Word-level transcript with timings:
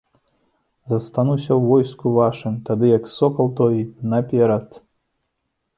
Застануся 0.93 1.47
ў 1.55 1.59
войску 1.73 2.15
вашым, 2.15 2.53
тады, 2.71 2.85
як 2.97 3.03
сокал 3.17 3.47
той, 3.61 3.75
наперад! 4.15 4.67